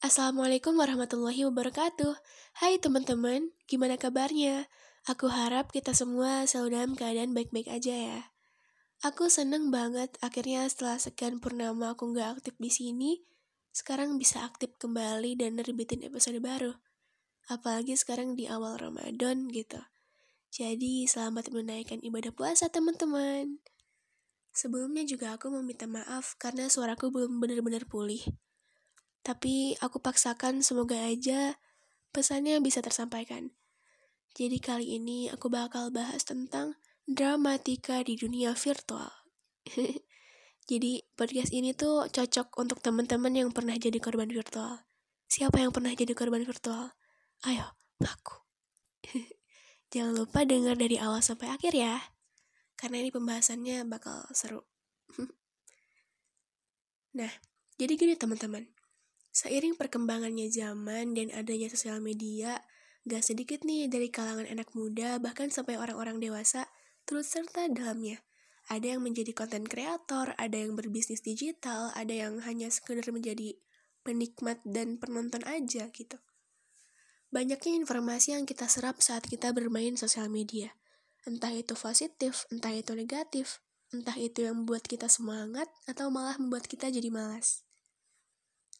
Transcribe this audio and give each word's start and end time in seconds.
Assalamualaikum 0.00 0.80
warahmatullahi 0.80 1.44
wabarakatuh. 1.44 2.16
Hai 2.56 2.80
teman-teman, 2.80 3.52
gimana 3.68 4.00
kabarnya? 4.00 4.64
Aku 5.04 5.28
harap 5.28 5.76
kita 5.76 5.92
semua 5.92 6.48
selalu 6.48 6.68
dalam 6.72 6.92
keadaan 6.96 7.36
baik-baik 7.36 7.68
aja 7.68 7.92
ya. 7.92 8.20
Aku 9.04 9.28
seneng 9.28 9.68
banget 9.68 10.16
akhirnya 10.24 10.64
setelah 10.72 10.96
sekian 10.96 11.36
purnama 11.36 11.92
aku 11.92 12.16
nggak 12.16 12.40
aktif 12.40 12.56
di 12.56 12.72
sini, 12.72 13.20
sekarang 13.76 14.16
bisa 14.16 14.40
aktif 14.40 14.72
kembali 14.80 15.36
dan 15.36 15.60
nerbitin 15.60 16.00
episode 16.00 16.40
baru. 16.40 16.80
Apalagi 17.52 17.92
sekarang 17.92 18.40
di 18.40 18.48
awal 18.48 18.80
Ramadan 18.80 19.52
gitu. 19.52 19.84
Jadi 20.48 21.04
selamat 21.12 21.52
menunaikan 21.52 22.00
ibadah 22.00 22.32
puasa 22.32 22.72
teman-teman. 22.72 23.60
Sebelumnya 24.56 25.04
juga 25.04 25.36
aku 25.36 25.52
mau 25.52 25.60
minta 25.60 25.84
maaf 25.84 26.40
karena 26.40 26.72
suaraku 26.72 27.12
belum 27.12 27.36
benar-benar 27.36 27.84
pulih. 27.84 28.24
Tapi 29.30 29.78
aku 29.78 30.02
paksakan 30.02 30.58
semoga 30.58 30.98
aja 31.06 31.54
pesannya 32.10 32.58
bisa 32.58 32.82
tersampaikan. 32.82 33.54
Jadi 34.34 34.58
kali 34.58 34.98
ini 34.98 35.30
aku 35.30 35.46
bakal 35.46 35.94
bahas 35.94 36.26
tentang 36.26 36.74
dramatika 37.06 38.02
di 38.02 38.18
dunia 38.18 38.58
virtual. 38.58 39.06
jadi 40.70 41.06
podcast 41.14 41.54
ini 41.54 41.70
tuh 41.78 42.10
cocok 42.10 42.58
untuk 42.58 42.82
teman-teman 42.82 43.30
yang 43.30 43.54
pernah 43.54 43.78
jadi 43.78 44.02
korban 44.02 44.26
virtual. 44.26 44.82
Siapa 45.30 45.62
yang 45.62 45.70
pernah 45.70 45.94
jadi 45.94 46.10
korban 46.10 46.42
virtual? 46.42 46.90
Ayo, 47.46 47.78
ngaku. 48.02 48.34
Jangan 49.94 50.26
lupa 50.26 50.42
dengar 50.42 50.74
dari 50.74 50.98
awal 50.98 51.22
sampai 51.22 51.54
akhir 51.54 51.78
ya. 51.78 52.02
Karena 52.74 52.98
ini 52.98 53.14
pembahasannya 53.14 53.86
bakal 53.86 54.26
seru. 54.34 54.66
nah, 57.18 57.30
jadi 57.78 57.94
gini 57.94 58.18
teman-teman. 58.18 58.79
Seiring 59.30 59.78
perkembangannya 59.78 60.50
zaman 60.50 61.14
dan 61.14 61.30
adanya 61.30 61.70
sosial 61.70 62.02
media, 62.02 62.58
gak 63.06 63.22
sedikit 63.22 63.62
nih 63.62 63.86
dari 63.86 64.10
kalangan 64.10 64.44
anak 64.50 64.74
muda 64.74 65.22
bahkan 65.22 65.48
sampai 65.54 65.78
orang-orang 65.78 66.18
dewasa 66.18 66.66
turut 67.06 67.24
serta 67.24 67.70
dalamnya. 67.70 68.18
Ada 68.70 68.98
yang 68.98 69.02
menjadi 69.02 69.34
konten 69.34 69.66
kreator, 69.66 70.34
ada 70.38 70.54
yang 70.54 70.78
berbisnis 70.78 71.22
digital, 71.22 71.90
ada 71.94 72.14
yang 72.14 72.42
hanya 72.42 72.70
sekedar 72.70 73.06
menjadi 73.10 73.58
penikmat 74.02 74.62
dan 74.66 74.98
penonton 74.98 75.42
aja 75.46 75.90
gitu. 75.90 76.18
Banyaknya 77.30 77.78
informasi 77.78 78.34
yang 78.34 78.42
kita 78.46 78.66
serap 78.66 78.98
saat 78.98 79.26
kita 79.26 79.54
bermain 79.54 79.94
sosial 79.94 80.26
media. 80.26 80.74
Entah 81.22 81.54
itu 81.54 81.78
positif, 81.78 82.46
entah 82.50 82.74
itu 82.74 82.90
negatif, 82.98 83.62
entah 83.94 84.18
itu 84.18 84.42
yang 84.42 84.66
membuat 84.66 84.86
kita 84.90 85.06
semangat 85.06 85.70
atau 85.86 86.10
malah 86.10 86.34
membuat 86.42 86.66
kita 86.66 86.90
jadi 86.90 87.06
malas. 87.10 87.62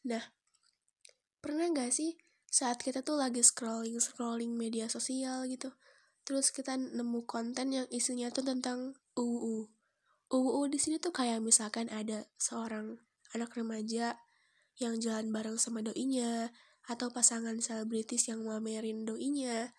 Nah, 0.02 0.22
Pernah 1.40 1.72
gak 1.72 1.92
sih 1.92 2.16
saat 2.44 2.80
kita 2.84 3.00
tuh 3.00 3.16
lagi 3.16 3.40
scrolling-scrolling 3.40 4.52
media 4.52 4.92
sosial 4.92 5.48
gitu, 5.48 5.72
terus 6.28 6.52
kita 6.52 6.76
nemu 6.76 7.24
konten 7.24 7.72
yang 7.72 7.86
isinya 7.88 8.28
tuh 8.28 8.44
tentang 8.44 8.96
UU. 9.16 9.68
UU 10.30 10.60
di 10.68 10.78
sini 10.78 11.00
tuh 11.00 11.16
kayak 11.16 11.40
misalkan 11.40 11.88
ada 11.88 12.28
seorang 12.36 13.00
anak 13.32 13.56
remaja 13.56 14.20
yang 14.76 15.00
jalan 15.00 15.32
bareng 15.32 15.56
sama 15.56 15.80
doinya, 15.80 16.52
atau 16.90 17.08
pasangan 17.08 17.56
selebritis 17.62 18.28
yang 18.28 18.44
mamerin 18.44 19.06
doinya, 19.06 19.72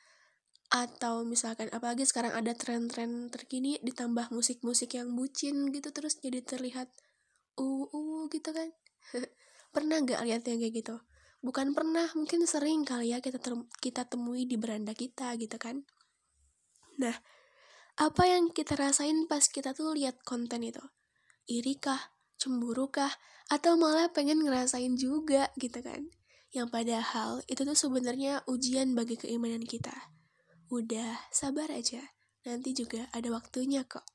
atau 0.72 1.28
misalkan 1.28 1.68
apalagi 1.76 2.08
sekarang 2.08 2.32
ada 2.32 2.56
tren-tren 2.56 3.28
terkini 3.28 3.76
ditambah 3.84 4.32
musik-musik 4.32 4.96
yang 4.96 5.12
bucin 5.20 5.68
gitu 5.76 5.92
terus 5.92 6.16
jadi 6.24 6.40
terlihat 6.40 6.88
UU 7.60 8.32
gitu 8.32 8.56
kan 8.56 8.72
pernah 9.76 10.00
gak 10.00 10.24
lihat 10.24 10.48
yang 10.48 10.64
kayak 10.64 10.80
gitu 10.80 10.96
bukan 11.42 11.74
pernah 11.74 12.06
mungkin 12.14 12.46
sering 12.46 12.86
kali 12.86 13.14
ya 13.14 13.20
kita 13.20 13.42
kita 13.82 14.06
temui 14.06 14.46
di 14.46 14.56
beranda 14.62 14.94
kita 14.94 15.34
gitu 15.42 15.58
kan. 15.58 15.82
Nah 17.02 17.18
apa 17.98 18.24
yang 18.30 18.54
kita 18.54 18.78
rasain 18.78 19.26
pas 19.26 19.44
kita 19.50 19.74
tuh 19.74 19.98
lihat 19.98 20.22
konten 20.22 20.62
itu? 20.64 20.82
Iri 21.50 21.82
kah 21.82 22.14
cemburu 22.38 22.94
kah 22.94 23.12
atau 23.52 23.76
malah 23.76 24.14
pengen 24.14 24.46
ngerasain 24.46 24.96
juga 24.96 25.52
gitu 25.60 25.82
kan? 25.84 26.08
Yang 26.56 26.68
padahal 26.72 27.32
itu 27.50 27.62
tuh 27.68 27.78
sebenarnya 27.78 28.46
ujian 28.48 28.94
bagi 28.96 29.20
keimanan 29.20 29.66
kita. 29.66 29.94
Udah 30.72 31.28
sabar 31.34 31.68
aja. 31.74 32.16
Nanti 32.48 32.74
juga 32.74 33.06
ada 33.12 33.30
waktunya 33.30 33.84
kok. 33.86 34.08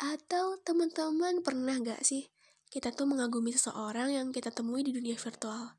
Atau 0.00 0.58
teman-teman 0.64 1.44
pernah 1.44 1.76
gak 1.76 2.02
sih 2.02 2.32
kita 2.70 2.94
tuh 2.94 3.10
mengagumi 3.10 3.50
seseorang 3.50 4.14
yang 4.14 4.30
kita 4.30 4.54
temui 4.54 4.86
di 4.86 4.94
dunia 4.94 5.18
virtual. 5.18 5.74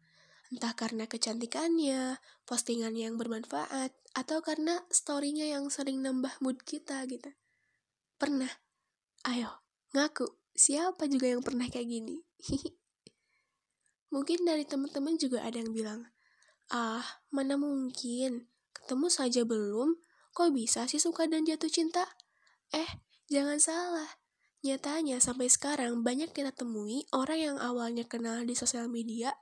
Entah 0.52 0.76
karena 0.76 1.08
kecantikannya, 1.08 2.20
postingan 2.44 2.92
yang 3.00 3.16
bermanfaat, 3.16 3.96
atau 4.12 4.44
karena 4.44 4.84
storynya 4.92 5.48
yang 5.48 5.72
sering 5.72 6.04
nambah 6.04 6.36
mood 6.44 6.60
kita 6.68 7.08
gitu. 7.08 7.32
Pernah? 8.20 8.52
Ayo, 9.24 9.64
ngaku. 9.96 10.28
Siapa 10.52 11.08
juga 11.08 11.32
yang 11.32 11.40
pernah 11.40 11.72
kayak 11.72 11.88
gini? 11.88 12.20
Mungkin 14.14 14.44
dari 14.44 14.68
teman-teman 14.68 15.16
juga 15.16 15.48
ada 15.48 15.56
yang 15.56 15.72
bilang, 15.72 16.12
Ah, 16.68 17.24
mana 17.32 17.56
mungkin? 17.56 18.52
Ketemu 18.76 19.08
saja 19.08 19.48
belum? 19.48 19.96
Kok 20.36 20.52
bisa 20.52 20.84
sih 20.92 21.00
suka 21.00 21.28
dan 21.32 21.48
jatuh 21.48 21.72
cinta? 21.72 22.04
Eh, 22.76 22.88
jangan 23.32 23.60
salah. 23.60 24.21
Nyatanya 24.62 25.18
sampai 25.18 25.50
sekarang 25.50 26.06
banyak 26.06 26.38
kita 26.38 26.54
temui 26.54 27.10
orang 27.10 27.40
yang 27.42 27.58
awalnya 27.58 28.06
kenal 28.06 28.46
di 28.46 28.54
sosial 28.54 28.86
media 28.86 29.34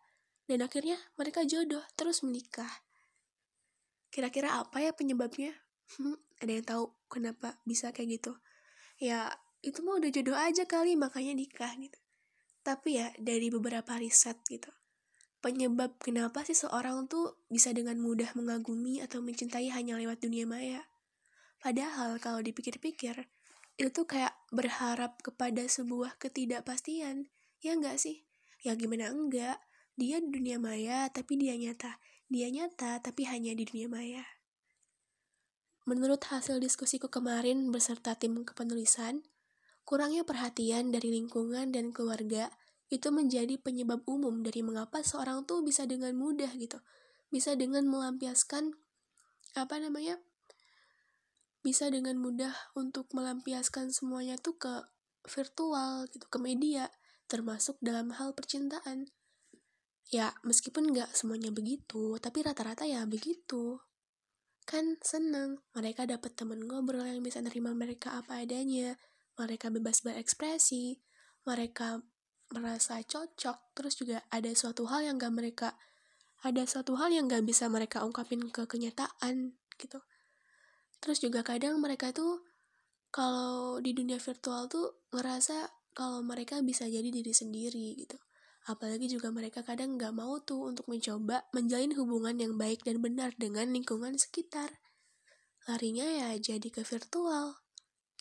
dan 0.47 0.63
akhirnya 0.63 0.95
mereka 1.19 1.43
jodoh 1.43 1.83
terus 1.99 2.23
menikah. 2.23 2.87
Kira-kira 4.09 4.63
apa 4.63 4.79
ya 4.79 4.95
penyebabnya? 4.95 5.51
Hmm, 5.99 6.15
ada 6.39 6.51
yang 6.55 6.65
tahu 6.65 6.83
kenapa 7.11 7.59
bisa 7.67 7.91
kayak 7.91 8.23
gitu? 8.23 8.39
Ya 8.95 9.27
itu 9.59 9.83
mah 9.83 9.99
udah 9.99 10.07
jodoh 10.07 10.39
aja 10.39 10.63
kali 10.63 10.95
makanya 10.95 11.35
nikah 11.35 11.75
gitu. 11.75 11.99
Tapi 12.63 13.03
ya 13.03 13.11
dari 13.19 13.51
beberapa 13.51 13.99
riset 13.99 14.39
gitu, 14.47 14.71
penyebab 15.43 15.99
kenapa 15.99 16.47
sih 16.47 16.55
seorang 16.55 17.11
tuh 17.11 17.43
bisa 17.51 17.75
dengan 17.75 17.99
mudah 17.99 18.31
mengagumi 18.39 19.03
atau 19.03 19.19
mencintai 19.19 19.67
hanya 19.71 19.99
lewat 19.99 20.23
dunia 20.23 20.47
maya. 20.47 20.87
Padahal 21.59 22.23
kalau 22.23 22.39
dipikir-pikir, 22.39 23.27
itu 23.79 24.03
kayak 24.03 24.35
berharap 24.51 25.23
kepada 25.23 25.63
sebuah 25.63 26.19
ketidakpastian 26.19 27.31
ya 27.63 27.71
enggak 27.79 27.95
sih? 27.95 28.27
Ya 28.59 28.75
gimana 28.75 29.07
enggak? 29.07 29.63
Dia 29.95 30.19
di 30.19 30.27
dunia 30.27 30.59
maya 30.59 31.07
tapi 31.07 31.39
dia 31.39 31.55
nyata. 31.55 31.95
Dia 32.27 32.51
nyata 32.51 32.99
tapi 32.99 33.23
hanya 33.23 33.55
di 33.55 33.63
dunia 33.63 33.87
maya. 33.87 34.23
Menurut 35.87 36.21
hasil 36.27 36.59
diskusiku 36.59 37.07
kemarin 37.07 37.71
beserta 37.71 38.13
tim 38.19 38.43
kepenulisan 38.43 39.23
kurangnya 39.87 40.21
perhatian 40.21 40.93
dari 40.93 41.09
lingkungan 41.09 41.73
dan 41.73 41.89
keluarga 41.89 42.53
itu 42.93 43.09
menjadi 43.09 43.57
penyebab 43.57 44.05
umum 44.05 44.45
dari 44.45 44.61
mengapa 44.61 45.01
seorang 45.01 45.47
tuh 45.49 45.65
bisa 45.65 45.87
dengan 45.89 46.13
mudah 46.19 46.51
gitu. 46.59 46.77
Bisa 47.31 47.55
dengan 47.55 47.87
melampiaskan 47.89 48.75
apa 49.57 49.75
namanya 49.81 50.21
bisa 51.59 51.91
dengan 51.91 52.15
mudah 52.15 52.55
untuk 52.75 53.11
melampiaskan 53.11 53.91
semuanya 53.91 54.39
tuh 54.39 54.55
ke 54.55 54.73
virtual 55.27 56.07
gitu, 56.07 56.25
ke 56.31 56.39
media, 56.39 56.87
termasuk 57.27 57.75
dalam 57.83 58.15
hal 58.15 58.31
percintaan. 58.31 59.11
Ya, 60.09 60.33
meskipun 60.41 60.89
nggak 60.89 61.13
semuanya 61.13 61.53
begitu, 61.53 62.17
tapi 62.17 62.41
rata-rata 62.41 62.87
ya 62.87 63.05
begitu. 63.05 63.77
Kan 64.65 64.97
seneng, 65.05 65.61
mereka 65.75 66.09
dapat 66.09 66.33
temen 66.33 66.65
ngobrol 66.65 67.05
yang 67.05 67.21
bisa 67.21 67.43
nerima 67.43 67.75
mereka 67.75 68.17
apa 68.17 68.41
adanya, 68.41 68.97
mereka 69.37 69.69
bebas 69.69 70.01
berekspresi, 70.01 70.97
mereka 71.45 72.01
merasa 72.49 72.97
cocok, 73.05 73.77
terus 73.77 73.93
juga 73.99 74.25
ada 74.33 74.49
suatu 74.57 74.89
hal 74.89 75.05
yang 75.05 75.21
gak 75.21 75.35
mereka, 75.35 75.77
ada 76.41 76.65
suatu 76.65 76.97
hal 76.97 77.13
yang 77.13 77.29
gak 77.29 77.45
bisa 77.45 77.69
mereka 77.69 78.01
ungkapin 78.01 78.49
ke 78.49 78.65
kenyataan, 78.65 79.53
gitu 79.77 80.01
terus 80.99 81.23
juga 81.23 81.43
kadang 81.43 81.79
mereka 81.79 82.11
tuh 82.11 82.43
kalau 83.09 83.81
di 83.81 83.91
dunia 83.97 84.21
virtual 84.21 84.69
tuh 84.69 85.09
ngerasa 85.09 85.67
kalau 85.97 86.21
mereka 86.21 86.61
bisa 86.61 86.85
jadi 86.85 87.09
diri 87.09 87.33
sendiri 87.33 87.97
gitu. 87.97 88.15
Apalagi 88.69 89.09
juga 89.09 89.33
mereka 89.33 89.65
kadang 89.65 89.97
nggak 89.97 90.13
mau 90.13 90.37
tuh 90.45 90.69
untuk 90.69 90.85
mencoba 90.85 91.47
menjalin 91.57 91.95
hubungan 91.97 92.37
yang 92.37 92.53
baik 92.59 92.85
dan 92.85 93.01
benar 93.01 93.33
dengan 93.39 93.73
lingkungan 93.73 94.13
sekitar. 94.13 94.77
Larinya 95.65 96.05
ya 96.05 96.29
jadi 96.37 96.69
ke 96.69 96.85
virtual 96.85 97.57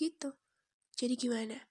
gitu. 0.01 0.33
Jadi 0.97 1.15
gimana? 1.21 1.69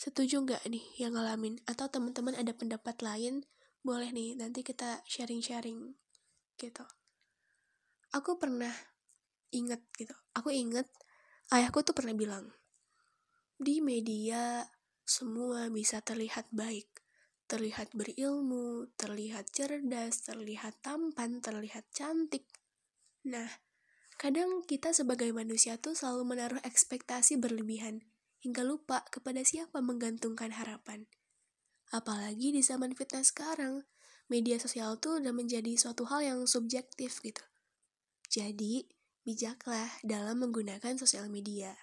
Setuju 0.00 0.44
nggak 0.48 0.64
nih 0.64 0.84
yang 0.96 1.12
ngalamin? 1.12 1.60
Atau 1.68 1.92
teman-teman 1.92 2.36
ada 2.36 2.56
pendapat 2.56 3.04
lain? 3.04 3.44
Boleh 3.84 4.10
nih 4.10 4.34
nanti 4.34 4.64
kita 4.64 5.04
sharing-sharing 5.04 5.94
gitu. 6.56 6.84
Aku 8.16 8.40
pernah 8.40 8.72
inget 9.52 9.82
gitu 9.98 10.14
aku 10.34 10.50
inget 10.50 10.86
ayahku 11.52 11.82
tuh 11.82 11.94
pernah 11.94 12.14
bilang 12.14 12.50
di 13.56 13.80
media 13.80 14.66
semua 15.06 15.70
bisa 15.70 16.02
terlihat 16.02 16.50
baik 16.52 16.96
terlihat 17.46 17.94
berilmu, 17.94 18.90
terlihat 18.98 19.46
cerdas, 19.54 20.26
terlihat 20.26 20.82
tampan, 20.82 21.38
terlihat 21.38 21.86
cantik. 21.94 22.46
Nah, 23.26 23.46
kadang 24.18 24.66
kita 24.66 24.90
sebagai 24.90 25.30
manusia 25.30 25.78
tuh 25.78 25.94
selalu 25.94 26.36
menaruh 26.36 26.60
ekspektasi 26.66 27.38
berlebihan, 27.38 28.02
hingga 28.42 28.66
lupa 28.66 29.06
kepada 29.14 29.46
siapa 29.46 29.78
menggantungkan 29.78 30.54
harapan. 30.58 31.06
Apalagi 31.94 32.50
di 32.50 32.66
zaman 32.66 32.98
fitness 32.98 33.30
sekarang, 33.30 33.86
media 34.26 34.58
sosial 34.58 34.98
tuh 34.98 35.22
udah 35.22 35.30
menjadi 35.30 35.78
suatu 35.78 36.02
hal 36.10 36.26
yang 36.26 36.40
subjektif 36.50 37.22
gitu. 37.22 37.42
Jadi, 38.26 38.90
bijaklah 39.26 39.90
dalam 40.06 40.38
menggunakan 40.38 40.94
sosial 40.94 41.26
media. 41.26 41.74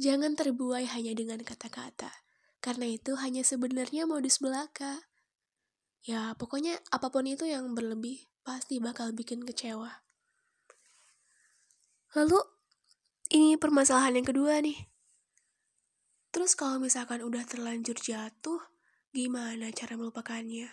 Jangan 0.00 0.32
terbuai 0.32 0.88
hanya 0.88 1.12
dengan 1.12 1.44
kata-kata, 1.44 2.08
karena 2.64 2.88
itu 2.88 3.20
hanya 3.20 3.44
sebenarnya 3.44 4.08
modus 4.08 4.40
belaka. 4.40 5.04
Ya, 6.08 6.32
pokoknya 6.40 6.80
apa 6.88 7.12
pun 7.12 7.28
itu 7.28 7.44
yang 7.44 7.76
berlebih 7.76 8.24
pasti 8.40 8.80
bakal 8.80 9.12
bikin 9.12 9.44
kecewa. 9.44 9.92
Lalu, 12.16 12.40
ini 13.36 13.60
permasalahan 13.60 14.16
yang 14.16 14.28
kedua 14.32 14.64
nih. 14.64 14.88
Terus 16.32 16.56
kalau 16.56 16.80
misalkan 16.80 17.20
udah 17.20 17.44
terlanjur 17.44 17.96
jatuh, 18.00 18.60
gimana 19.12 19.68
cara 19.76 20.00
melupakannya? 20.00 20.68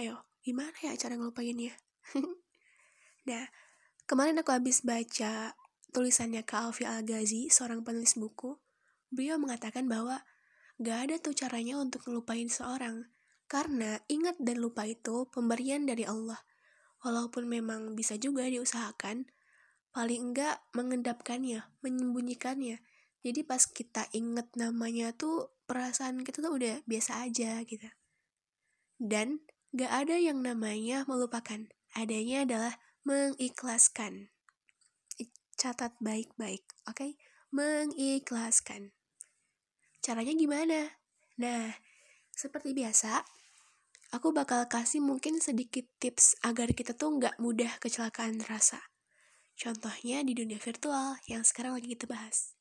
Ayo, 0.00 0.24
gimana 0.40 0.76
ya 0.80 0.96
cara 0.96 1.20
ngelupainnya? 1.20 1.76
nah, 3.28 3.46
kemarin 4.08 4.40
aku 4.40 4.50
habis 4.56 4.80
baca 4.80 5.52
tulisannya 5.92 6.42
Kak 6.48 6.72
Alfi 6.72 6.88
Al-Ghazi, 6.88 7.52
seorang 7.52 7.84
penulis 7.84 8.16
buku. 8.16 8.56
Beliau 9.12 9.36
mengatakan 9.36 9.84
bahwa 9.84 10.24
gak 10.80 10.98
ada 11.08 11.14
tuh 11.20 11.36
caranya 11.36 11.76
untuk 11.76 12.08
ngelupain 12.08 12.48
seorang. 12.48 13.12
Karena 13.48 14.00
ingat 14.08 14.40
dan 14.40 14.60
lupa 14.60 14.88
itu 14.88 15.28
pemberian 15.28 15.84
dari 15.84 16.08
Allah. 16.08 16.40
Walaupun 17.04 17.48
memang 17.48 17.96
bisa 17.96 18.16
juga 18.16 18.48
diusahakan, 18.48 19.28
paling 19.92 20.32
enggak 20.32 20.60
mengendapkannya, 20.76 21.64
menyembunyikannya, 21.80 22.80
jadi 23.24 23.40
pas 23.44 23.64
kita 23.64 24.08
inget 24.12 24.48
namanya 24.56 25.12
tuh 25.12 25.52
perasaan 25.68 26.24
kita 26.24 26.40
tuh 26.40 26.56
udah 26.56 26.80
biasa 26.84 27.28
aja 27.28 27.60
gitu 27.64 27.88
dan 28.98 29.46
gak 29.70 30.04
ada 30.04 30.18
yang 30.18 30.42
namanya 30.42 31.06
melupakan 31.06 31.70
adanya 31.94 32.42
adalah 32.44 32.74
mengikhlaskan 33.08 34.28
catat 35.56 35.96
baik-baik 36.04 36.68
oke 36.84 36.92
okay? 36.92 37.16
mengikhlaskan 37.48 38.92
caranya 40.04 40.36
gimana 40.36 41.00
nah 41.40 41.72
seperti 42.36 42.76
biasa 42.76 43.24
aku 44.08 44.32
bakal 44.32 44.64
kasih 44.68 45.04
mungkin 45.04 45.36
sedikit 45.40 45.84
tips 46.00 46.38
agar 46.40 46.72
kita 46.72 46.96
tuh 46.96 47.20
nggak 47.20 47.36
mudah 47.40 47.76
kecelakaan 47.80 48.40
rasa. 48.48 48.80
Contohnya 49.58 50.22
di 50.22 50.38
dunia 50.38 50.56
virtual 50.56 51.18
yang 51.26 51.42
sekarang 51.42 51.76
lagi 51.76 51.90
kita 51.92 52.06
bahas. 52.06 52.54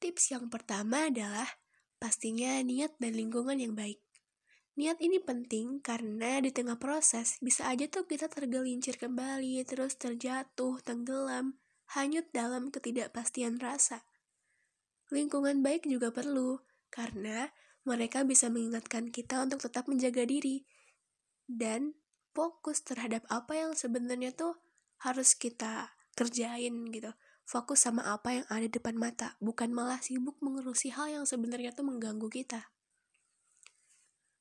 Tips 0.00 0.32
yang 0.32 0.48
pertama 0.48 1.12
adalah 1.12 1.46
pastinya 2.00 2.58
niat 2.64 2.96
dan 2.98 3.12
lingkungan 3.14 3.60
yang 3.60 3.76
baik. 3.76 4.00
Niat 4.74 4.98
ini 4.98 5.22
penting 5.22 5.78
karena 5.78 6.42
di 6.42 6.50
tengah 6.50 6.74
proses 6.82 7.38
bisa 7.38 7.70
aja 7.70 7.86
tuh 7.86 8.10
kita 8.10 8.26
tergelincir 8.26 8.98
kembali, 8.98 9.62
terus 9.62 9.94
terjatuh, 9.94 10.82
tenggelam, 10.82 11.54
hanyut 11.94 12.26
dalam 12.34 12.74
ketidakpastian 12.74 13.62
rasa. 13.62 14.02
Lingkungan 15.14 15.62
baik 15.62 15.86
juga 15.86 16.10
perlu, 16.10 16.58
karena 16.90 17.54
mereka 17.86 18.26
bisa 18.26 18.50
mengingatkan 18.50 19.14
kita 19.14 19.46
untuk 19.46 19.62
tetap 19.62 19.86
menjaga 19.86 20.26
diri 20.26 20.66
dan 21.46 21.94
fokus 22.34 22.82
terhadap 22.82 23.22
apa 23.30 23.54
yang 23.54 23.72
sebenarnya 23.78 24.34
tuh 24.34 24.58
harus 25.06 25.38
kita 25.38 25.94
kerjain 26.18 26.90
gitu 26.90 27.14
fokus 27.44 27.84
sama 27.84 28.08
apa 28.08 28.40
yang 28.40 28.46
ada 28.48 28.66
depan 28.66 28.96
mata, 28.96 29.36
bukan 29.38 29.70
malah 29.70 30.00
sibuk 30.00 30.40
mengurusi 30.40 30.90
hal 30.90 31.12
yang 31.12 31.24
sebenarnya 31.28 31.76
tuh 31.76 31.84
mengganggu 31.84 32.28
kita. 32.32 32.73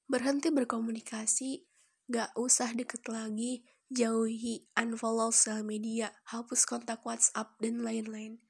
Berhenti 0.04 0.52
berkomunikasi, 0.52 1.64
gak 2.12 2.36
usah 2.36 2.76
deket 2.76 3.08
lagi, 3.08 3.64
jauhi, 3.88 4.68
unfollow 4.76 5.32
sosial 5.32 5.64
media, 5.64 6.12
hapus 6.28 6.68
kontak 6.68 7.06
WhatsApp, 7.08 7.56
dan 7.64 7.80
lain-lain. 7.86 8.44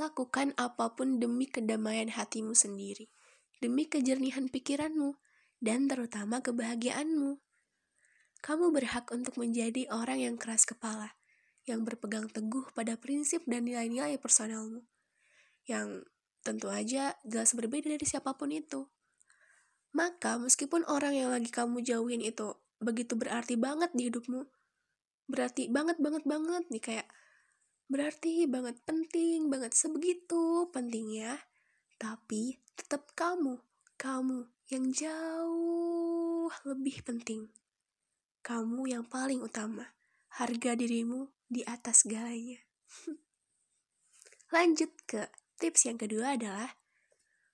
Lakukan 0.00 0.56
apa 0.56 0.96
pun 0.96 1.20
demi 1.20 1.48
kedamaian 1.48 2.08
hatimu 2.08 2.56
sendiri, 2.56 3.12
demi 3.60 3.88
kejernihan 3.88 4.48
pikiranmu, 4.48 5.16
dan 5.60 5.88
terutama 5.88 6.40
kebahagiaanmu. 6.40 7.40
Kamu 8.44 8.70
berhak 8.70 9.08
untuk 9.10 9.40
menjadi 9.40 9.88
orang 9.90 10.20
yang 10.22 10.36
keras 10.36 10.68
kepala, 10.68 11.16
yang 11.66 11.82
berpegang 11.82 12.30
teguh 12.30 12.70
pada 12.72 12.94
prinsip 12.94 13.42
dan 13.44 13.66
nilai-nilai 13.66 14.16
personalmu, 14.22 14.86
yang 15.66 16.06
tentu 16.46 16.70
aja 16.70 17.18
jelas 17.26 17.52
berbeda 17.58 17.90
dari 17.90 18.06
siapa 18.06 18.38
pun 18.38 18.54
itu. 18.54 18.86
Maka 19.96 20.36
meskipun 20.36 20.84
orang 20.84 21.16
yang 21.16 21.32
lagi 21.32 21.48
kamu 21.48 21.80
jauhin 21.80 22.20
itu 22.20 22.52
begitu 22.76 23.16
berarti 23.16 23.56
banget 23.56 23.88
di 23.96 24.12
hidupmu, 24.12 24.44
berarti 25.24 25.72
banget 25.72 25.96
banget 25.96 26.28
banget 26.28 26.68
nih 26.68 26.84
kayak 26.84 27.08
berarti 27.88 28.44
banget 28.44 28.76
penting 28.84 29.48
banget 29.48 29.72
sebegitu 29.72 30.68
pentingnya, 30.68 31.40
tapi 31.96 32.60
tetap 32.76 33.08
kamu, 33.16 33.56
kamu 33.96 34.44
yang 34.68 34.92
jauh 34.92 36.52
lebih 36.68 37.00
penting. 37.00 37.48
Kamu 38.44 38.86
yang 38.86 39.02
paling 39.08 39.42
utama. 39.42 39.96
Harga 40.36 40.76
dirimu 40.76 41.32
di 41.48 41.64
atas 41.64 42.04
segalanya. 42.04 42.60
Lanjut 44.54 44.92
ke 45.08 45.32
tips 45.58 45.88
yang 45.88 45.98
kedua 45.98 46.36
adalah 46.36 46.76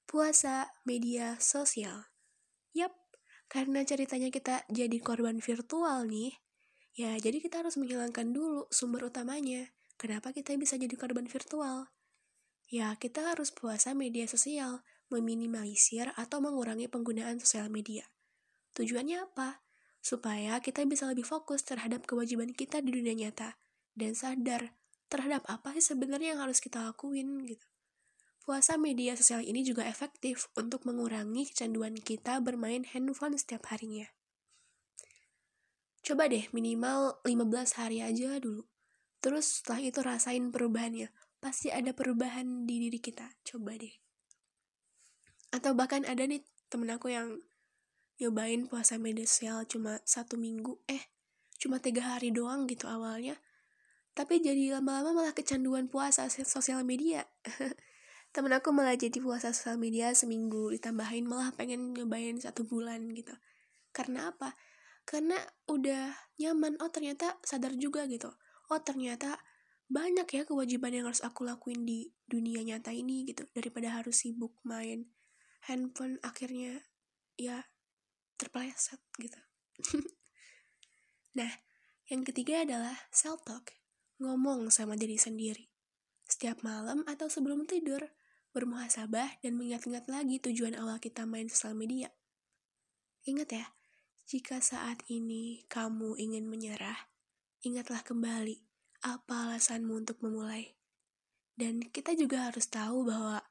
puasa 0.04 0.74
media 0.84 1.38
sosial. 1.38 2.11
Yap, 2.72 2.96
karena 3.52 3.84
ceritanya 3.84 4.32
kita 4.32 4.64
jadi 4.72 4.96
korban 5.04 5.36
virtual 5.44 6.08
nih, 6.08 6.32
ya 6.96 7.12
jadi 7.20 7.36
kita 7.36 7.60
harus 7.60 7.76
menghilangkan 7.76 8.32
dulu 8.32 8.64
sumber 8.72 9.12
utamanya. 9.12 9.68
Kenapa 10.00 10.32
kita 10.32 10.56
bisa 10.56 10.80
jadi 10.80 10.96
korban 10.96 11.28
virtual? 11.28 11.92
Ya, 12.72 12.96
kita 12.96 13.28
harus 13.28 13.52
puasa 13.52 13.92
media 13.92 14.24
sosial, 14.24 14.80
meminimalisir 15.12 16.08
atau 16.16 16.40
mengurangi 16.40 16.88
penggunaan 16.88 17.36
sosial 17.36 17.68
media. 17.68 18.08
Tujuannya 18.72 19.28
apa? 19.28 19.60
Supaya 20.00 20.56
kita 20.64 20.88
bisa 20.88 21.04
lebih 21.04 21.28
fokus 21.28 21.60
terhadap 21.68 22.08
kewajiban 22.08 22.56
kita 22.56 22.80
di 22.80 22.96
dunia 22.96 23.12
nyata, 23.12 23.60
dan 23.92 24.16
sadar 24.16 24.72
terhadap 25.12 25.44
apa 25.44 25.76
sih 25.76 25.92
sebenarnya 25.92 26.32
yang 26.32 26.40
harus 26.40 26.64
kita 26.64 26.80
lakuin 26.80 27.44
gitu. 27.44 27.68
Puasa 28.42 28.74
media 28.74 29.14
sosial 29.14 29.46
ini 29.46 29.62
juga 29.62 29.86
efektif 29.86 30.50
untuk 30.58 30.82
mengurangi 30.82 31.46
kecanduan 31.46 31.94
kita 31.94 32.42
bermain 32.42 32.82
handphone 32.82 33.38
setiap 33.38 33.70
harinya. 33.70 34.10
Coba 36.02 36.26
deh 36.26 36.50
minimal 36.50 37.22
15 37.22 37.78
hari 37.78 38.02
aja 38.02 38.42
dulu. 38.42 38.66
Terus 39.22 39.62
setelah 39.62 39.80
itu 39.86 40.00
rasain 40.02 40.50
perubahannya. 40.50 41.14
Pasti 41.38 41.70
ada 41.70 41.94
perubahan 41.94 42.66
di 42.66 42.82
diri 42.82 42.98
kita. 42.98 43.30
Coba 43.46 43.78
deh. 43.78 43.94
Atau 45.54 45.78
bahkan 45.78 46.02
ada 46.02 46.26
nih 46.26 46.42
temen 46.66 46.90
aku 46.90 47.14
yang 47.14 47.38
nyobain 48.18 48.66
puasa 48.66 48.98
media 48.98 49.22
sosial 49.22 49.62
cuma 49.70 50.02
satu 50.02 50.34
minggu. 50.34 50.82
Eh, 50.90 51.06
cuma 51.62 51.78
tiga 51.78 52.18
hari 52.18 52.34
doang 52.34 52.66
gitu 52.66 52.90
awalnya 52.90 53.38
tapi 54.12 54.44
jadi 54.44 54.76
lama-lama 54.76 55.24
malah 55.24 55.32
kecanduan 55.32 55.88
puasa 55.88 56.28
sosial 56.28 56.84
media 56.84 57.24
temen 58.32 58.52
aku 58.56 58.72
malah 58.72 58.96
jadi 58.96 59.20
puasa 59.20 59.52
sosial 59.52 59.76
media 59.76 60.08
seminggu 60.16 60.72
ditambahin 60.72 61.28
malah 61.28 61.52
pengen 61.52 61.92
nyobain 61.92 62.40
satu 62.40 62.64
bulan 62.64 63.12
gitu. 63.12 63.36
Karena 63.92 64.32
apa? 64.32 64.56
Karena 65.04 65.36
udah 65.68 66.16
nyaman. 66.40 66.80
Oh 66.80 66.88
ternyata 66.88 67.36
sadar 67.44 67.76
juga 67.76 68.08
gitu. 68.08 68.32
Oh 68.72 68.80
ternyata 68.80 69.36
banyak 69.92 70.24
ya 70.24 70.42
kewajiban 70.48 70.96
yang 70.96 71.04
harus 71.12 71.20
aku 71.20 71.44
lakuin 71.44 71.84
di 71.84 72.08
dunia 72.24 72.64
nyata 72.64 72.88
ini 72.96 73.28
gitu. 73.28 73.44
Daripada 73.52 74.00
harus 74.00 74.24
sibuk 74.24 74.56
main 74.64 75.12
handphone 75.68 76.16
akhirnya 76.24 76.80
ya 77.36 77.68
terpeleset 78.40 79.00
gitu. 79.20 79.40
Nah 81.32 81.48
yang 82.12 82.28
ketiga 82.28 82.60
adalah 82.60 82.92
self 83.08 83.40
talk 83.48 83.72
ngomong 84.20 84.68
sama 84.68 85.00
diri 85.00 85.16
sendiri. 85.16 85.72
Setiap 86.28 86.60
malam 86.60 87.04
atau 87.08 87.32
sebelum 87.32 87.64
tidur, 87.64 88.04
bermuhasabah 88.52 89.40
dan 89.40 89.52
mengingat-ingat 89.56 90.08
lagi 90.08 90.38
tujuan 90.40 90.76
awal 90.76 91.00
kita 91.00 91.24
main 91.24 91.48
sosial 91.48 91.72
media. 91.72 92.12
Ingat 93.24 93.48
ya, 93.52 93.66
jika 94.28 94.60
saat 94.60 95.02
ini 95.08 95.64
kamu 95.66 96.16
ingin 96.20 96.46
menyerah, 96.46 97.10
ingatlah 97.64 98.04
kembali 98.04 98.60
apa 99.02 99.50
alasanmu 99.50 100.04
untuk 100.04 100.22
memulai. 100.22 100.76
Dan 101.52 101.84
kita 101.84 102.16
juga 102.16 102.48
harus 102.48 102.70
tahu 102.70 103.04
bahwa 103.08 103.44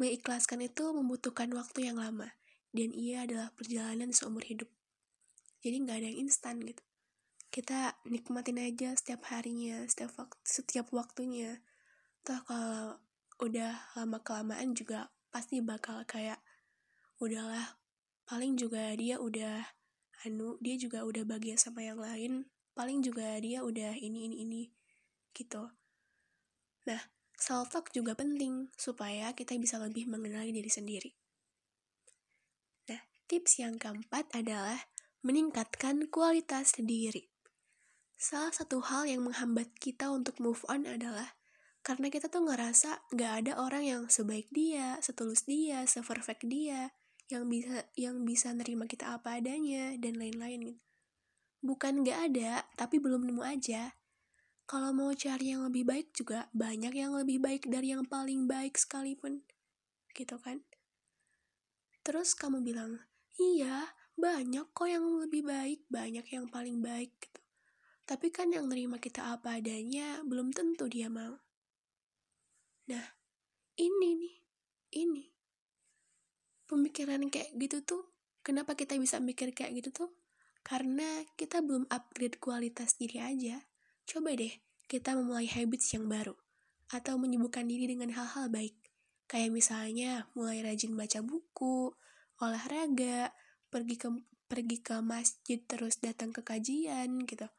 mengikhlaskan 0.00 0.66
itu 0.66 0.92
membutuhkan 0.92 1.52
waktu 1.54 1.92
yang 1.92 2.00
lama. 2.00 2.32
dan 2.76 2.92
ia 2.92 3.24
adalah 3.24 3.48
perjalanan 3.56 4.12
seumur 4.12 4.44
hidup. 4.44 4.68
Jadi 5.64 5.76
nggak 5.80 5.96
ada 5.96 6.06
yang 6.12 6.28
instan 6.28 6.60
gitu. 6.60 6.84
Kita 7.48 7.96
nikmatin 8.04 8.60
aja 8.60 8.92
setiap 8.92 9.32
harinya, 9.32 9.80
setiap 9.88 10.12
waktu, 10.20 10.36
setiap 10.44 10.92
waktunya. 10.92 11.64
Toh 12.20 12.36
kalau 12.44 13.00
udah 13.36 13.92
lama 13.96 14.18
kelamaan 14.24 14.72
juga 14.72 15.12
pasti 15.28 15.60
bakal 15.60 16.00
kayak 16.08 16.40
udahlah 17.20 17.76
paling 18.24 18.56
juga 18.56 18.96
dia 18.96 19.20
udah 19.20 19.60
anu 20.24 20.56
dia 20.64 20.80
juga 20.80 21.04
udah 21.04 21.28
bahagia 21.28 21.60
sama 21.60 21.84
yang 21.84 22.00
lain 22.00 22.48
paling 22.72 23.04
juga 23.04 23.36
dia 23.40 23.60
udah 23.60 23.92
ini 23.96 24.32
ini 24.32 24.36
ini 24.44 24.62
gitu. 25.36 25.68
Nah 26.88 27.00
self 27.36 27.68
talk 27.68 27.92
juga 27.92 28.16
penting 28.16 28.72
supaya 28.80 29.36
kita 29.36 29.52
bisa 29.60 29.76
lebih 29.76 30.08
mengenali 30.08 30.56
diri 30.56 30.72
sendiri. 30.72 31.12
Nah 32.88 33.00
tips 33.28 33.60
yang 33.60 33.76
keempat 33.76 34.32
adalah 34.32 34.88
meningkatkan 35.20 36.08
kualitas 36.08 36.72
diri. 36.80 37.28
Salah 38.16 38.48
satu 38.48 38.80
hal 38.80 39.04
yang 39.04 39.28
menghambat 39.28 39.76
kita 39.76 40.08
untuk 40.08 40.40
move 40.40 40.64
on 40.72 40.88
adalah 40.88 41.35
karena 41.86 42.10
kita 42.10 42.26
tuh 42.26 42.42
ngerasa 42.42 43.14
gak 43.14 43.32
ada 43.46 43.62
orang 43.62 43.86
yang 43.86 44.02
sebaik 44.10 44.50
dia, 44.50 44.98
setulus 44.98 45.46
dia, 45.46 45.86
seperfect 45.86 46.42
dia, 46.42 46.90
yang 47.30 47.46
bisa 47.46 47.86
yang 47.94 48.26
bisa 48.26 48.50
nerima 48.50 48.90
kita 48.90 49.14
apa 49.14 49.38
adanya 49.38 49.94
dan 49.94 50.18
lain-lain 50.18 50.74
gitu. 50.74 50.82
Bukan 51.62 52.02
gak 52.02 52.34
ada, 52.34 52.66
tapi 52.74 52.98
belum 52.98 53.30
nemu 53.30 53.38
aja. 53.46 53.94
Kalau 54.66 54.90
mau 54.90 55.14
cari 55.14 55.54
yang 55.54 55.62
lebih 55.62 55.86
baik 55.86 56.10
juga 56.10 56.50
banyak 56.50 56.90
yang 56.90 57.14
lebih 57.14 57.38
baik 57.38 57.70
dari 57.70 57.94
yang 57.94 58.02
paling 58.02 58.50
baik 58.50 58.74
sekalipun. 58.74 59.46
Gitu 60.10 60.42
kan? 60.42 60.66
Terus 62.02 62.34
kamu 62.34 62.66
bilang, 62.66 62.98
iya 63.38 63.94
banyak 64.18 64.74
kok 64.74 64.90
yang 64.90 65.06
lebih 65.22 65.46
baik, 65.46 65.86
banyak 65.86 66.26
yang 66.34 66.50
paling 66.50 66.82
baik 66.82 67.14
gitu. 67.22 67.38
Tapi 68.10 68.34
kan 68.34 68.50
yang 68.50 68.66
nerima 68.66 68.98
kita 68.98 69.38
apa 69.38 69.62
adanya 69.62 70.18
belum 70.26 70.50
tentu 70.50 70.90
dia 70.90 71.06
mau. 71.06 71.45
Nah, 72.86 73.02
ini 73.82 74.14
nih, 74.14 74.36
ini. 75.02 75.24
Pemikiran 76.70 77.26
kayak 77.26 77.50
gitu 77.58 77.82
tuh, 77.82 78.02
kenapa 78.46 78.78
kita 78.78 78.94
bisa 78.94 79.18
mikir 79.18 79.50
kayak 79.50 79.74
gitu 79.82 79.90
tuh? 79.90 80.10
Karena 80.62 81.26
kita 81.34 81.62
belum 81.66 81.90
upgrade 81.90 82.38
kualitas 82.38 82.94
diri 82.94 83.18
aja. 83.18 83.58
Coba 84.06 84.38
deh, 84.38 84.54
kita 84.86 85.18
memulai 85.18 85.50
habits 85.50 85.94
yang 85.98 86.06
baru. 86.06 86.38
Atau 86.94 87.18
menyibukkan 87.18 87.66
diri 87.66 87.90
dengan 87.90 88.14
hal-hal 88.14 88.46
baik. 88.50 88.78
Kayak 89.26 89.50
misalnya, 89.50 90.30
mulai 90.38 90.62
rajin 90.62 90.94
baca 90.94 91.18
buku, 91.26 91.90
olahraga, 92.38 93.34
pergi 93.66 93.98
ke 93.98 94.08
pergi 94.46 94.78
ke 94.78 95.02
masjid 95.02 95.58
terus 95.58 95.98
datang 95.98 96.30
ke 96.30 96.46
kajian 96.46 97.26
gitu. 97.26 97.50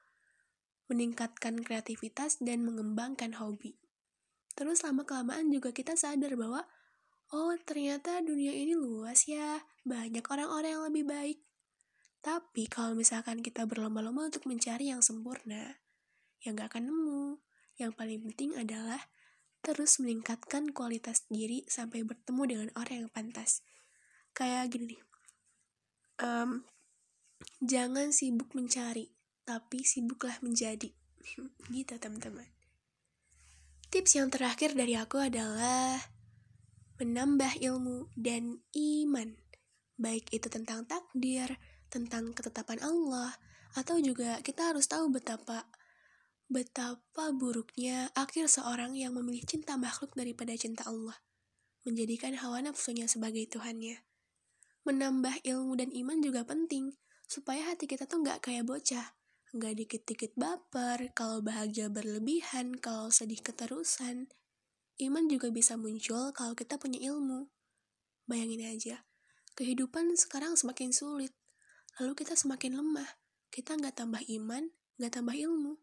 Meningkatkan 0.87 1.59
kreativitas 1.59 2.39
dan 2.39 2.63
mengembangkan 2.63 3.35
hobi. 3.35 3.75
Terus 4.57 4.81
lama-kelamaan 4.81 5.53
juga 5.53 5.69
kita 5.69 5.93
sadar 5.93 6.33
bahwa, 6.33 6.65
oh 7.29 7.53
ternyata 7.61 8.25
dunia 8.25 8.49
ini 8.49 8.73
luas 8.73 9.29
ya, 9.29 9.61
banyak 9.85 10.25
orang-orang 10.25 10.73
yang 10.73 10.83
lebih 10.89 11.05
baik. 11.05 11.39
Tapi 12.25 12.65
kalau 12.65 12.97
misalkan 12.97 13.45
kita 13.45 13.69
berlomba-lomba 13.69 14.33
untuk 14.33 14.49
mencari 14.49 14.89
yang 14.89 15.05
sempurna, 15.05 15.77
yang 16.41 16.57
gak 16.57 16.73
akan 16.73 16.89
nemu. 16.89 17.25
Yang 17.77 17.91
paling 17.93 18.19
penting 18.25 18.51
adalah 18.57 19.05
terus 19.61 20.01
meningkatkan 20.01 20.73
kualitas 20.73 21.29
diri 21.29 21.61
sampai 21.69 22.01
bertemu 22.01 22.41
dengan 22.49 22.69
orang 22.73 23.05
yang 23.05 23.11
pantas. 23.13 23.61
Kayak 24.33 24.73
gini 24.73 24.97
nih, 24.97 25.01
um, 26.25 26.65
jangan 27.61 28.09
sibuk 28.09 28.57
mencari, 28.57 29.13
tapi 29.45 29.85
sibuklah 29.85 30.41
menjadi. 30.41 30.89
gitu 31.73 31.93
teman-teman. 32.01 32.56
Tips 33.87 34.19
yang 34.19 34.27
terakhir 34.27 34.75
dari 34.75 34.99
aku 34.99 35.15
adalah 35.15 35.95
menambah 36.99 37.63
ilmu 37.63 38.11
dan 38.19 38.59
iman. 38.75 39.31
Baik 39.95 40.27
itu 40.35 40.51
tentang 40.51 40.83
takdir, 40.83 41.55
tentang 41.87 42.35
ketetapan 42.35 42.83
Allah, 42.83 43.31
atau 43.79 43.95
juga 44.03 44.43
kita 44.43 44.75
harus 44.75 44.91
tahu 44.91 45.07
betapa 45.07 45.71
betapa 46.51 47.31
buruknya 47.31 48.11
akhir 48.11 48.47
seorang 48.47 48.95
yang 48.95 49.15
memilih 49.15 49.43
cinta 49.47 49.75
makhluk 49.75 50.15
daripada 50.15 50.51
cinta 50.59 50.83
Allah, 50.87 51.15
menjadikan 51.87 52.35
hawa 52.39 52.59
nafsunya 52.63 53.07
sebagai 53.07 53.47
Tuhannya. 53.47 54.03
Menambah 54.83 55.47
ilmu 55.47 55.79
dan 55.79 55.95
iman 55.95 56.19
juga 56.19 56.43
penting, 56.43 56.91
supaya 57.27 57.71
hati 57.71 57.87
kita 57.87 58.03
tuh 58.03 58.23
nggak 58.23 58.47
kayak 58.51 58.63
bocah, 58.63 59.16
nggak 59.55 59.73
dikit-dikit 59.79 60.35
baper, 60.35 61.15
kalau 61.15 61.39
bahagia 61.39 61.87
berlebihan, 61.87 62.75
kalau 62.75 63.07
sedih 63.07 63.39
keterusan. 63.39 64.27
Iman 64.99 65.29
juga 65.31 65.53
bisa 65.53 65.79
muncul 65.79 66.33
kalau 66.35 66.57
kita 66.57 66.75
punya 66.75 66.99
ilmu. 67.13 67.47
Bayangin 68.27 68.67
aja, 68.67 69.07
kehidupan 69.55 70.11
sekarang 70.19 70.59
semakin 70.59 70.91
sulit, 70.91 71.31
lalu 72.01 72.17
kita 72.17 72.35
semakin 72.35 72.75
lemah. 72.75 73.07
Kita 73.47 73.79
nggak 73.79 73.95
tambah 73.95 74.19
iman, 74.19 74.67
nggak 74.99 75.13
tambah 75.15 75.35
ilmu. 75.37 75.79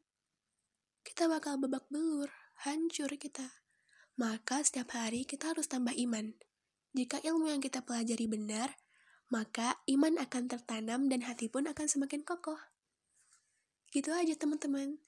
Kita 1.01 1.31
bakal 1.31 1.57
babak 1.57 1.89
belur, 1.89 2.29
hancur 2.69 3.09
kita. 3.17 3.65
Maka 4.21 4.61
setiap 4.61 4.93
hari 4.93 5.25
kita 5.25 5.57
harus 5.57 5.67
tambah 5.67 5.97
iman. 5.97 6.37
Jika 6.95 7.19
ilmu 7.25 7.51
yang 7.51 7.65
kita 7.65 7.83
pelajari 7.83 8.29
benar, 8.29 8.77
maka 9.33 9.83
iman 9.91 10.21
akan 10.21 10.47
tertanam 10.47 11.09
dan 11.09 11.27
hati 11.27 11.51
pun 11.51 11.67
akan 11.67 11.87
semakin 11.89 12.23
kokoh. 12.23 12.74
Gitu 13.95 14.11
aja 14.11 14.35
teman-teman. 14.35 14.99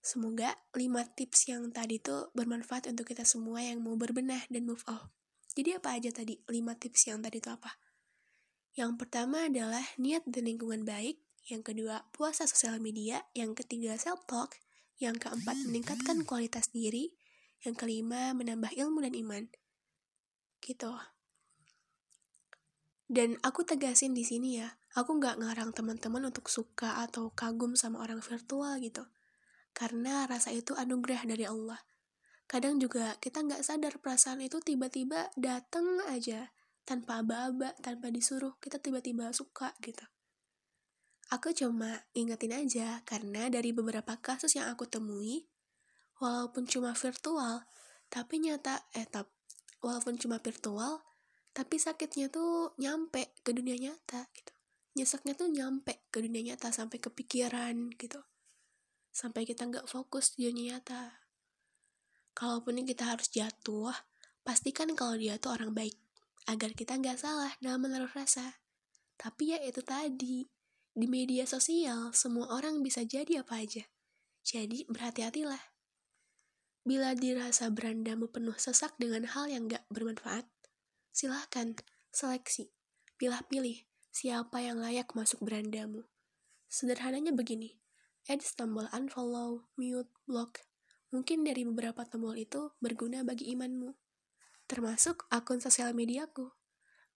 Semoga 0.00 0.56
5 0.72 0.88
tips 1.12 1.52
yang 1.52 1.68
tadi 1.68 2.00
tuh 2.00 2.32
bermanfaat 2.32 2.88
untuk 2.88 3.04
kita 3.12 3.28
semua 3.28 3.60
yang 3.60 3.84
mau 3.84 3.92
berbenah 3.92 4.40
dan 4.48 4.64
move 4.64 4.80
on. 4.88 5.12
Jadi 5.52 5.76
apa 5.76 6.00
aja 6.00 6.08
tadi 6.08 6.40
5 6.48 6.80
tips 6.80 7.12
yang 7.12 7.20
tadi 7.20 7.44
itu 7.44 7.52
apa? 7.52 7.76
Yang 8.72 9.04
pertama 9.04 9.52
adalah 9.52 9.84
niat 10.00 10.24
dan 10.24 10.48
lingkungan 10.48 10.88
baik. 10.88 11.20
Yang 11.44 11.72
kedua, 11.72 12.08
puasa 12.16 12.48
sosial 12.48 12.80
media. 12.80 13.20
Yang 13.36 13.60
ketiga, 13.64 14.00
self-talk. 14.00 14.56
Yang 14.96 15.28
keempat, 15.28 15.56
meningkatkan 15.68 16.24
kualitas 16.24 16.72
diri. 16.72 17.12
Yang 17.68 17.84
kelima, 17.84 18.32
menambah 18.32 18.72
ilmu 18.72 19.04
dan 19.04 19.12
iman. 19.12 19.44
Gitu. 20.64 20.92
Dan 23.06 23.38
aku 23.46 23.62
tegasin 23.62 24.18
di 24.18 24.26
sini 24.26 24.58
ya, 24.58 24.66
aku 24.98 25.22
nggak 25.22 25.38
ngarang 25.38 25.70
teman-teman 25.70 26.26
untuk 26.26 26.50
suka 26.50 26.98
atau 27.06 27.30
kagum 27.30 27.78
sama 27.78 28.02
orang 28.02 28.18
virtual 28.18 28.74
gitu. 28.82 29.06
Karena 29.70 30.26
rasa 30.26 30.50
itu 30.50 30.74
anugerah 30.74 31.22
dari 31.22 31.46
Allah. 31.46 31.78
Kadang 32.50 32.82
juga 32.82 33.14
kita 33.22 33.42
nggak 33.46 33.62
sadar 33.62 33.98
perasaan 34.02 34.42
itu 34.42 34.58
tiba-tiba 34.58 35.30
datang 35.38 36.02
aja 36.10 36.50
tanpa 36.86 37.22
aba-aba, 37.22 37.74
tanpa 37.82 38.10
disuruh, 38.14 38.54
kita 38.62 38.78
tiba-tiba 38.78 39.30
suka 39.34 39.74
gitu. 39.82 40.06
Aku 41.34 41.50
cuma 41.50 42.06
ingetin 42.14 42.54
aja 42.54 43.02
karena 43.02 43.50
dari 43.50 43.74
beberapa 43.74 44.14
kasus 44.22 44.54
yang 44.54 44.70
aku 44.70 44.86
temui, 44.86 45.50
walaupun 46.22 46.70
cuma 46.70 46.94
virtual, 46.94 47.66
tapi 48.06 48.38
nyata, 48.38 48.86
eh, 48.94 49.10
tap, 49.10 49.26
walaupun 49.82 50.14
cuma 50.22 50.38
virtual, 50.38 51.02
tapi 51.56 51.80
sakitnya 51.80 52.28
tuh 52.28 52.76
nyampe 52.76 53.32
ke 53.40 53.56
dunia 53.56 53.80
nyata 53.80 54.28
gitu. 54.36 54.52
Nyeseknya 55.00 55.32
tuh 55.32 55.48
nyampe 55.48 56.04
ke 56.12 56.20
dunia 56.20 56.52
nyata 56.52 56.68
sampai 56.68 57.00
kepikiran 57.00 57.96
gitu. 57.96 58.20
Sampai 59.08 59.48
kita 59.48 59.64
nggak 59.64 59.88
fokus 59.88 60.36
di 60.36 60.52
dunia 60.52 60.76
nyata. 60.76 61.16
Kalaupun 62.36 62.84
kita 62.84 63.08
harus 63.08 63.32
jatuh 63.32 63.96
pastikan 64.44 64.92
kalau 64.92 65.16
dia 65.16 65.40
tuh 65.40 65.56
orang 65.56 65.72
baik. 65.72 65.96
Agar 66.44 66.76
kita 66.76 67.00
nggak 67.00 67.16
salah 67.16 67.56
dalam 67.64 67.88
menaruh 67.88 68.12
rasa. 68.12 68.60
Tapi 69.16 69.56
ya 69.56 69.58
itu 69.64 69.80
tadi 69.80 70.44
di 70.92 71.06
media 71.08 71.48
sosial 71.48 72.12
semua 72.12 72.52
orang 72.52 72.84
bisa 72.84 73.00
jadi 73.00 73.40
apa 73.40 73.64
aja. 73.64 73.88
Jadi 74.44 74.84
berhati-hatilah. 74.92 75.72
Bila 76.84 77.16
dirasa 77.16 77.72
berandamu 77.72 78.28
penuh 78.28 78.54
sesak 78.60 78.92
dengan 79.00 79.26
hal 79.26 79.50
yang 79.50 79.66
gak 79.66 79.82
bermanfaat, 79.90 80.46
Silahkan, 81.16 81.72
seleksi. 82.12 82.68
Pilih-pilih 83.16 83.88
siapa 84.12 84.60
yang 84.60 84.84
layak 84.84 85.16
masuk 85.16 85.40
berandamu. 85.40 86.04
Sederhananya 86.68 87.32
begini, 87.32 87.80
add 88.28 88.44
tombol 88.52 88.84
unfollow, 88.92 89.64
mute, 89.80 90.12
block. 90.28 90.60
Mungkin 91.16 91.40
dari 91.40 91.64
beberapa 91.64 92.04
tombol 92.04 92.36
itu 92.36 92.68
berguna 92.84 93.24
bagi 93.24 93.48
imanmu. 93.56 93.96
Termasuk 94.68 95.24
akun 95.32 95.56
sosial 95.56 95.96
mediaku. 95.96 96.52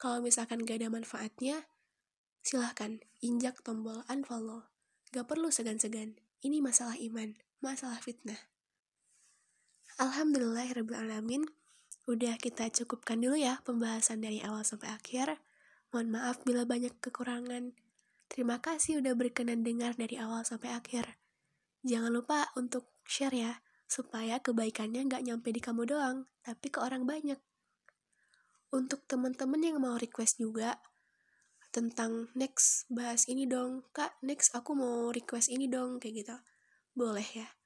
Kalau 0.00 0.24
misalkan 0.24 0.64
gak 0.64 0.80
ada 0.80 0.88
manfaatnya, 0.88 1.68
silahkan 2.40 3.04
injak 3.20 3.60
tombol 3.60 4.00
unfollow. 4.08 4.64
Gak 5.12 5.28
perlu 5.28 5.52
segan-segan, 5.52 6.16
ini 6.40 6.64
masalah 6.64 6.96
iman, 6.96 7.36
masalah 7.60 8.00
fitnah. 8.00 8.48
Alhamdulillah, 10.00 10.72
Alamin. 10.72 11.59
Udah 12.08 12.40
kita 12.40 12.72
cukupkan 12.72 13.20
dulu 13.20 13.36
ya 13.36 13.60
pembahasan 13.66 14.24
dari 14.24 14.40
awal 14.40 14.64
sampai 14.64 14.94
akhir. 14.94 15.40
Mohon 15.92 16.08
maaf 16.16 16.36
bila 16.46 16.64
banyak 16.64 16.96
kekurangan. 17.02 17.76
Terima 18.30 18.62
kasih 18.62 19.02
udah 19.02 19.12
berkenan 19.18 19.66
dengar 19.66 19.98
dari 19.98 20.14
awal 20.16 20.46
sampai 20.46 20.70
akhir. 20.70 21.18
Jangan 21.82 22.14
lupa 22.14 22.46
untuk 22.54 22.94
share 23.02 23.34
ya, 23.34 23.52
supaya 23.90 24.38
kebaikannya 24.38 25.10
nggak 25.10 25.26
nyampe 25.26 25.50
di 25.50 25.58
kamu 25.58 25.82
doang, 25.90 26.30
tapi 26.46 26.70
ke 26.70 26.78
orang 26.78 27.04
banyak. 27.10 27.42
Untuk 28.70 29.02
teman-teman 29.10 29.58
yang 29.58 29.82
mau 29.82 29.98
request 29.98 30.38
juga, 30.38 30.78
tentang 31.74 32.30
next 32.38 32.86
bahas 32.86 33.26
ini 33.26 33.50
dong, 33.50 33.82
kak 33.90 34.14
next 34.22 34.54
aku 34.54 34.78
mau 34.78 35.10
request 35.10 35.50
ini 35.50 35.66
dong, 35.66 35.98
kayak 35.98 36.22
gitu. 36.22 36.36
Boleh 36.94 37.26
ya. 37.26 37.59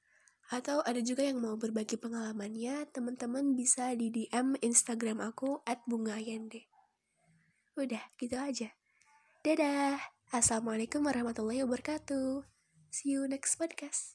Atau 0.53 0.85
ada 0.85 1.01
juga 1.01 1.25
yang 1.25 1.41
mau 1.41 1.57
berbagi 1.57 1.97
pengalamannya, 1.97 2.85
teman-teman 2.93 3.57
bisa 3.57 3.93
di 3.97 4.13
DM 4.13 4.53
Instagram 4.61 5.21
aku 5.21 5.65
at 5.65 5.81
bungayende. 5.89 6.69
Udah, 7.75 8.01
gitu 8.21 8.37
aja. 8.37 8.69
Dadah. 9.41 9.99
Assalamualaikum 10.33 11.05
warahmatullahi 11.05 11.61
wabarakatuh. 11.65 12.45
See 12.89 13.13
you 13.13 13.29
next 13.29 13.57
podcast. 13.61 14.14